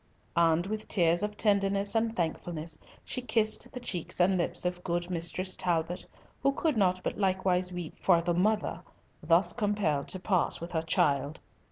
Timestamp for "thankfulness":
2.15-2.79